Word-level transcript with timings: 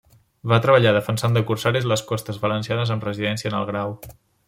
Va 0.51 0.57
treballar 0.63 0.93
defensant 0.95 1.37
de 1.37 1.45
corsaris 1.51 1.87
les 1.93 2.05
costes 2.13 2.43
valencianes 2.47 2.97
amb 2.97 3.09
residència 3.11 3.55
en 3.55 3.63
El 3.63 3.73
Grau. 3.73 3.99